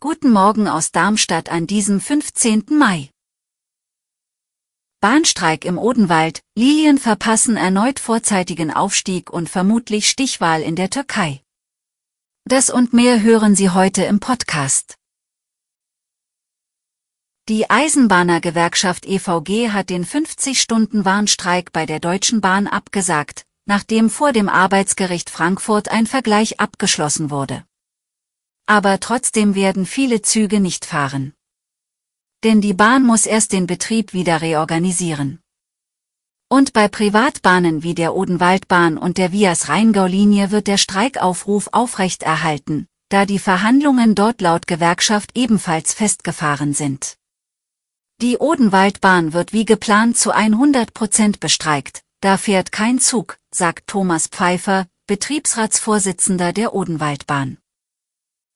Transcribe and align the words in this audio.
Guten 0.00 0.30
Morgen 0.30 0.66
aus 0.66 0.90
Darmstadt 0.90 1.50
an 1.50 1.66
diesem 1.66 2.00
15. 2.00 2.64
Mai. 2.70 3.10
Bahnstreik 5.00 5.66
im 5.66 5.76
Odenwald, 5.76 6.40
Lilien 6.56 6.96
verpassen 6.96 7.58
erneut 7.58 8.00
vorzeitigen 8.00 8.72
Aufstieg 8.72 9.30
und 9.30 9.50
vermutlich 9.50 10.08
Stichwahl 10.08 10.62
in 10.62 10.76
der 10.76 10.88
Türkei. 10.88 11.42
Das 12.44 12.70
und 12.70 12.94
mehr 12.94 13.20
hören 13.20 13.54
Sie 13.54 13.68
heute 13.68 14.04
im 14.04 14.18
Podcast. 14.18 14.94
Die 17.50 17.68
Eisenbahnergewerkschaft 17.68 19.04
EVG 19.04 19.72
hat 19.72 19.90
den 19.90 20.06
50-Stunden-Warnstreik 20.06 21.70
bei 21.70 21.84
der 21.84 22.00
Deutschen 22.00 22.40
Bahn 22.40 22.66
abgesagt, 22.66 23.44
nachdem 23.66 24.08
vor 24.08 24.32
dem 24.32 24.48
Arbeitsgericht 24.48 25.28
Frankfurt 25.28 25.90
ein 25.90 26.06
Vergleich 26.06 26.60
abgeschlossen 26.60 27.30
wurde. 27.30 27.66
Aber 28.66 29.00
trotzdem 29.00 29.54
werden 29.54 29.86
viele 29.86 30.22
Züge 30.22 30.60
nicht 30.60 30.84
fahren. 30.84 31.34
Denn 32.44 32.60
die 32.60 32.74
Bahn 32.74 33.04
muss 33.04 33.26
erst 33.26 33.52
den 33.52 33.66
Betrieb 33.66 34.12
wieder 34.12 34.40
reorganisieren. 34.40 35.40
Und 36.48 36.74
bei 36.74 36.86
Privatbahnen 36.88 37.82
wie 37.82 37.94
der 37.94 38.14
Odenwaldbahn 38.14 38.98
und 38.98 39.16
der 39.16 39.32
Vias 39.32 39.68
Rheingau-Linie 39.68 40.50
wird 40.50 40.66
der 40.66 40.76
Streikaufruf 40.76 41.70
aufrechterhalten, 41.72 42.88
da 43.08 43.24
die 43.24 43.38
Verhandlungen 43.38 44.14
dort 44.14 44.42
laut 44.42 44.66
Gewerkschaft 44.66 45.30
ebenfalls 45.34 45.94
festgefahren 45.94 46.74
sind. 46.74 47.16
Die 48.20 48.36
Odenwaldbahn 48.36 49.32
wird 49.32 49.52
wie 49.52 49.64
geplant 49.64 50.18
zu 50.18 50.30
100 50.30 50.92
Prozent 50.92 51.40
bestreikt, 51.40 52.02
da 52.20 52.36
fährt 52.36 52.70
kein 52.70 53.00
Zug, 53.00 53.38
sagt 53.50 53.86
Thomas 53.86 54.26
Pfeiffer, 54.26 54.86
Betriebsratsvorsitzender 55.06 56.52
der 56.52 56.74
Odenwaldbahn. 56.74 57.61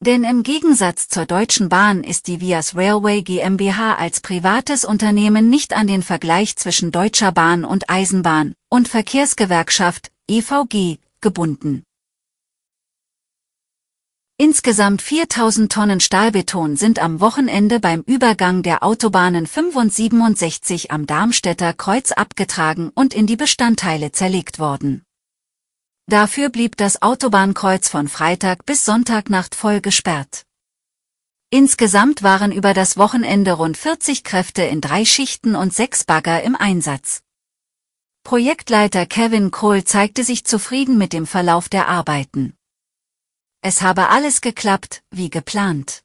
Denn 0.00 0.22
im 0.22 0.44
Gegensatz 0.44 1.08
zur 1.08 1.26
Deutschen 1.26 1.68
Bahn 1.68 2.04
ist 2.04 2.28
die 2.28 2.40
Vias 2.40 2.76
Railway 2.76 3.22
GmbH 3.22 3.96
als 3.96 4.20
privates 4.20 4.84
Unternehmen 4.84 5.50
nicht 5.50 5.72
an 5.72 5.88
den 5.88 6.04
Vergleich 6.04 6.54
zwischen 6.54 6.92
Deutscher 6.92 7.32
Bahn 7.32 7.64
und 7.64 7.90
Eisenbahn 7.90 8.54
und 8.70 8.86
Verkehrsgewerkschaft 8.86 10.12
EVG 10.28 10.98
gebunden. 11.20 11.82
Insgesamt 14.36 15.02
4000 15.02 15.72
Tonnen 15.72 15.98
Stahlbeton 15.98 16.76
sind 16.76 17.00
am 17.00 17.20
Wochenende 17.20 17.80
beim 17.80 18.02
Übergang 18.02 18.62
der 18.62 18.84
Autobahnen 18.84 19.48
5 19.48 19.74
und 19.74 19.92
67 19.92 20.92
am 20.92 21.06
Darmstädter 21.06 21.72
Kreuz 21.72 22.12
abgetragen 22.12 22.92
und 22.94 23.14
in 23.14 23.26
die 23.26 23.34
Bestandteile 23.34 24.12
zerlegt 24.12 24.60
worden. 24.60 25.02
Dafür 26.10 26.48
blieb 26.48 26.78
das 26.78 27.02
Autobahnkreuz 27.02 27.90
von 27.90 28.08
Freitag 28.08 28.64
bis 28.64 28.86
Sonntagnacht 28.86 29.54
voll 29.54 29.82
gesperrt. 29.82 30.46
Insgesamt 31.50 32.22
waren 32.22 32.50
über 32.50 32.72
das 32.72 32.96
Wochenende 32.96 33.52
rund 33.52 33.76
40 33.76 34.24
Kräfte 34.24 34.62
in 34.62 34.80
drei 34.80 35.04
Schichten 35.04 35.54
und 35.54 35.74
sechs 35.74 36.04
Bagger 36.04 36.42
im 36.42 36.56
Einsatz. 36.56 37.22
Projektleiter 38.22 39.04
Kevin 39.04 39.50
Kohl 39.50 39.84
zeigte 39.84 40.24
sich 40.24 40.46
zufrieden 40.46 40.96
mit 40.96 41.12
dem 41.12 41.26
Verlauf 41.26 41.68
der 41.68 41.88
Arbeiten. 41.88 42.56
Es 43.60 43.82
habe 43.82 44.08
alles 44.08 44.40
geklappt, 44.40 45.02
wie 45.10 45.28
geplant. 45.28 46.04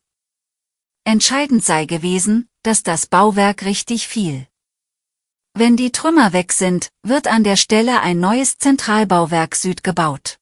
Entscheidend 1.05 1.63
sei 1.63 1.85
gewesen, 1.85 2.49
dass 2.61 2.83
das 2.83 3.07
Bauwerk 3.07 3.63
richtig 3.63 4.09
fiel. 4.09 4.47
Wenn 5.55 5.77
die 5.77 5.91
Trümmer 5.91 6.33
weg 6.33 6.51
sind, 6.51 6.89
wird 7.03 7.27
an 7.27 7.43
der 7.43 7.57
Stelle 7.57 8.01
ein 8.01 8.19
neues 8.19 8.57
Zentralbauwerk 8.57 9.55
Süd 9.55 9.83
gebaut. 9.83 10.39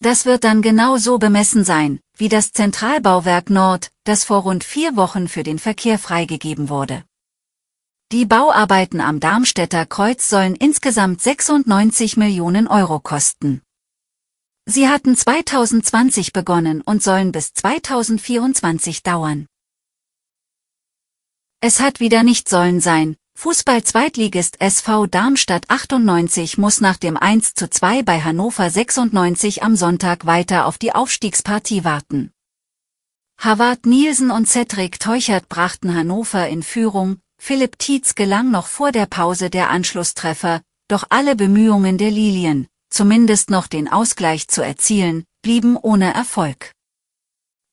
Das 0.00 0.26
wird 0.26 0.44
dann 0.44 0.60
genau 0.60 0.98
so 0.98 1.16
bemessen 1.16 1.64
sein, 1.64 1.98
wie 2.18 2.28
das 2.28 2.52
Zentralbauwerk 2.52 3.48
Nord, 3.48 3.90
das 4.04 4.24
vor 4.24 4.42
rund 4.42 4.64
vier 4.64 4.96
Wochen 4.96 5.28
für 5.28 5.42
den 5.42 5.58
Verkehr 5.58 5.98
freigegeben 5.98 6.68
wurde. 6.68 7.04
Die 8.10 8.26
Bauarbeiten 8.26 9.00
am 9.00 9.18
Darmstädter 9.18 9.86
Kreuz 9.86 10.28
sollen 10.28 10.56
insgesamt 10.56 11.22
96 11.22 12.18
Millionen 12.18 12.68
Euro 12.68 13.00
kosten. 13.00 13.62
Sie 14.66 14.90
hatten 14.90 15.16
2020 15.16 16.34
begonnen 16.34 16.82
und 16.82 17.02
sollen 17.02 17.32
bis 17.32 17.54
2024 17.54 19.02
dauern. 19.02 19.46
Es 21.60 21.80
hat 21.80 22.00
wieder 22.00 22.22
nicht 22.24 22.50
sollen 22.50 22.80
sein. 22.80 23.16
Fußball-Zweitligist 23.42 24.60
SV 24.60 25.08
Darmstadt 25.08 25.68
98 25.68 26.58
muss 26.58 26.80
nach 26.80 26.96
dem 26.96 27.16
1 27.16 27.54
zu 27.54 27.68
2 27.68 28.04
bei 28.04 28.20
Hannover 28.20 28.70
96 28.70 29.64
am 29.64 29.74
Sonntag 29.74 30.26
weiter 30.26 30.64
auf 30.64 30.78
die 30.78 30.94
Aufstiegspartie 30.94 31.82
warten. 31.82 32.30
Havard 33.40 33.84
Nielsen 33.84 34.30
und 34.30 34.48
Cedric 34.48 35.00
Teuchert 35.00 35.48
brachten 35.48 35.92
Hannover 35.92 36.46
in 36.46 36.62
Führung, 36.62 37.18
Philipp 37.36 37.80
Tietz 37.80 38.14
gelang 38.14 38.52
noch 38.52 38.68
vor 38.68 38.92
der 38.92 39.06
Pause 39.06 39.50
der 39.50 39.70
Anschlusstreffer, 39.70 40.62
doch 40.86 41.02
alle 41.10 41.34
Bemühungen 41.34 41.98
der 41.98 42.12
Lilien, 42.12 42.68
zumindest 42.90 43.50
noch 43.50 43.66
den 43.66 43.88
Ausgleich 43.88 44.46
zu 44.46 44.62
erzielen, 44.62 45.24
blieben 45.42 45.76
ohne 45.76 46.14
Erfolg. 46.14 46.70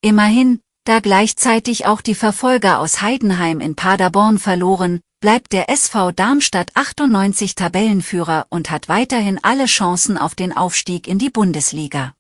Immerhin, 0.01 0.62
da 0.86 1.00
gleichzeitig 1.00 1.86
auch 1.86 2.01
die 2.01 2.16
Verfolger 2.16 2.80
aus 2.80 3.03
Heidenheim 3.03 3.59
in 3.59 3.75
Paderborn 3.75 4.40
verloren, 4.40 5.01
bleibt 5.19 5.52
der 5.52 5.69
SV 5.69 6.12
Darmstadt 6.13 6.72
98 6.75 7.53
Tabellenführer 7.56 8.47
und 8.50 8.72
hat 8.72 8.88
weiterhin 8.88 9.38
alle 9.44 9.66
Chancen 9.66 10.18
auf 10.18 10.34
den 10.34 10.56
Aufstieg 10.56 11.07
in 11.07 11.19
die 11.19 11.30
Bundesliga. 11.30 12.16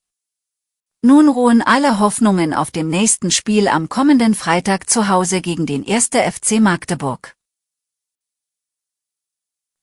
Nun 1.01 1.29
ruhen 1.29 1.61
alle 1.61 1.99
Hoffnungen 1.99 2.53
auf 2.53 2.71
dem 2.71 2.89
nächsten 2.89 3.31
Spiel 3.31 3.69
am 3.69 3.87
kommenden 3.87 4.35
Freitag 4.35 4.89
zu 4.89 5.07
Hause 5.07 5.39
gegen 5.39 5.65
den 5.65 5.87
1. 5.87 6.07
FC 6.07 6.59
Magdeburg. 6.59 7.37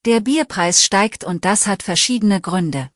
Der 0.04 0.20
Bierpreis 0.20 0.84
steigt 0.84 1.24
und 1.24 1.46
das 1.46 1.66
hat 1.66 1.82
verschiedene 1.82 2.42
Gründe. 2.42 2.90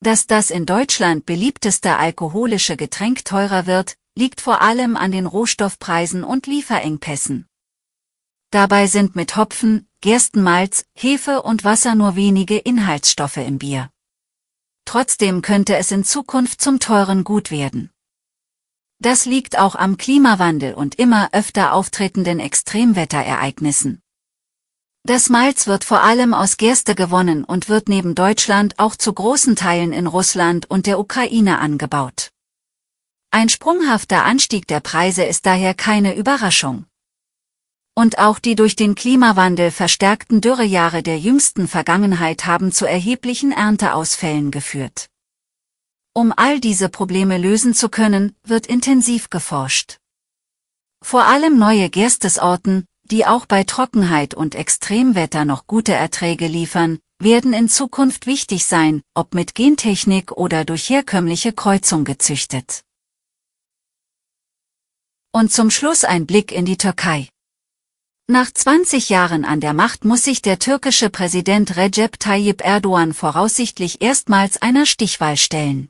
Dass 0.00 0.26
das 0.26 0.50
in 0.50 0.64
Deutschland 0.64 1.26
beliebteste 1.26 1.98
alkoholische 1.98 2.78
Getränk 2.78 3.26
teurer 3.26 3.66
wird, 3.66 3.96
liegt 4.16 4.40
vor 4.40 4.62
allem 4.62 4.96
an 4.96 5.12
den 5.12 5.26
Rohstoffpreisen 5.26 6.24
und 6.24 6.46
Lieferengpässen. 6.46 7.49
Dabei 8.50 8.88
sind 8.88 9.14
mit 9.14 9.36
Hopfen, 9.36 9.86
Gerstenmalz, 10.00 10.84
Hefe 10.94 11.42
und 11.42 11.62
Wasser 11.62 11.94
nur 11.94 12.16
wenige 12.16 12.58
Inhaltsstoffe 12.58 13.36
im 13.36 13.58
Bier. 13.58 13.90
Trotzdem 14.84 15.40
könnte 15.40 15.76
es 15.76 15.92
in 15.92 16.02
Zukunft 16.02 16.60
zum 16.60 16.80
teuren 16.80 17.22
Gut 17.22 17.52
werden. 17.52 17.90
Das 18.98 19.24
liegt 19.24 19.56
auch 19.56 19.76
am 19.76 19.96
Klimawandel 19.96 20.74
und 20.74 20.96
immer 20.96 21.28
öfter 21.32 21.72
auftretenden 21.74 22.40
Extremwetterereignissen. 22.40 24.02
Das 25.04 25.30
Malz 25.30 25.66
wird 25.66 25.84
vor 25.84 26.02
allem 26.02 26.34
aus 26.34 26.56
Gerste 26.56 26.94
gewonnen 26.94 27.44
und 27.44 27.68
wird 27.68 27.88
neben 27.88 28.14
Deutschland 28.14 28.78
auch 28.78 28.96
zu 28.96 29.12
großen 29.12 29.54
Teilen 29.54 29.92
in 29.92 30.06
Russland 30.06 30.68
und 30.68 30.86
der 30.86 30.98
Ukraine 30.98 31.60
angebaut. 31.60 32.32
Ein 33.30 33.48
sprunghafter 33.48 34.24
Anstieg 34.24 34.66
der 34.66 34.80
Preise 34.80 35.22
ist 35.22 35.46
daher 35.46 35.72
keine 35.72 36.16
Überraschung. 36.16 36.84
Und 37.94 38.18
auch 38.18 38.38
die 38.38 38.54
durch 38.54 38.76
den 38.76 38.94
Klimawandel 38.94 39.70
verstärkten 39.70 40.40
Dürrejahre 40.40 41.02
der 41.02 41.18
jüngsten 41.18 41.68
Vergangenheit 41.68 42.46
haben 42.46 42.72
zu 42.72 42.86
erheblichen 42.86 43.52
Ernteausfällen 43.52 44.50
geführt. 44.50 45.08
Um 46.12 46.32
all 46.36 46.60
diese 46.60 46.88
Probleme 46.88 47.38
lösen 47.38 47.72
zu 47.74 47.88
können, 47.88 48.34
wird 48.42 48.66
intensiv 48.66 49.30
geforscht. 49.30 49.98
Vor 51.02 51.24
allem 51.24 51.58
neue 51.58 51.88
Gerstesorten, 51.88 52.84
die 53.04 53.26
auch 53.26 53.46
bei 53.46 53.64
Trockenheit 53.64 54.34
und 54.34 54.54
Extremwetter 54.54 55.44
noch 55.44 55.66
gute 55.66 55.94
Erträge 55.94 56.46
liefern, 56.46 56.98
werden 57.18 57.52
in 57.52 57.68
Zukunft 57.68 58.26
wichtig 58.26 58.64
sein, 58.64 59.02
ob 59.14 59.34
mit 59.34 59.54
Gentechnik 59.54 60.32
oder 60.32 60.64
durch 60.64 60.90
herkömmliche 60.90 61.52
Kreuzung 61.52 62.04
gezüchtet. 62.04 62.82
Und 65.32 65.52
zum 65.52 65.70
Schluss 65.70 66.04
ein 66.04 66.26
Blick 66.26 66.52
in 66.52 66.64
die 66.64 66.76
Türkei. 66.76 67.29
Nach 68.30 68.48
20 68.48 69.08
Jahren 69.08 69.44
an 69.44 69.58
der 69.58 69.74
Macht 69.74 70.04
muss 70.04 70.22
sich 70.22 70.40
der 70.40 70.60
türkische 70.60 71.10
Präsident 71.10 71.76
Recep 71.76 72.16
Tayyip 72.20 72.64
Erdogan 72.64 73.12
voraussichtlich 73.12 74.02
erstmals 74.02 74.62
einer 74.62 74.86
Stichwahl 74.86 75.36
stellen. 75.36 75.88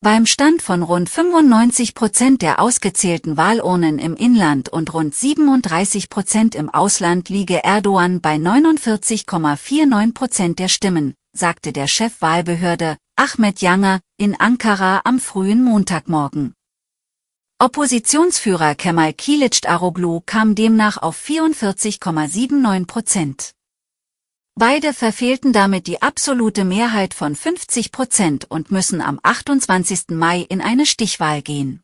Beim 0.00 0.26
Stand 0.26 0.62
von 0.62 0.82
rund 0.82 1.08
95 1.08 1.94
Prozent 1.94 2.42
der 2.42 2.60
ausgezählten 2.60 3.36
Wahlurnen 3.36 4.00
im 4.00 4.16
Inland 4.16 4.68
und 4.68 4.92
rund 4.92 5.14
37 5.14 6.10
Prozent 6.10 6.56
im 6.56 6.70
Ausland 6.70 7.28
liege 7.28 7.62
Erdogan 7.62 8.20
bei 8.20 8.34
49,49 8.34 10.14
Prozent 10.14 10.58
der 10.58 10.66
Stimmen, 10.66 11.14
sagte 11.32 11.72
der 11.72 11.86
Chef 11.86 12.20
Wahlbehörde, 12.20 12.96
Ahmed 13.14 13.60
Yanger, 13.60 14.00
in 14.16 14.34
Ankara 14.40 15.02
am 15.04 15.20
frühen 15.20 15.62
Montagmorgen. 15.62 16.54
Oppositionsführer 17.60 18.76
Kemal 18.76 19.12
Kilicdaroglu 19.12 20.20
kam 20.24 20.54
demnach 20.54 20.98
auf 20.98 21.20
44,79 21.20 22.86
Prozent. 22.86 23.52
Beide 24.54 24.94
verfehlten 24.94 25.52
damit 25.52 25.88
die 25.88 26.00
absolute 26.00 26.64
Mehrheit 26.64 27.14
von 27.14 27.34
50 27.34 27.90
Prozent 27.90 28.48
und 28.48 28.70
müssen 28.70 29.00
am 29.00 29.18
28. 29.24 30.10
Mai 30.10 30.46
in 30.48 30.60
eine 30.60 30.86
Stichwahl 30.86 31.42
gehen. 31.42 31.82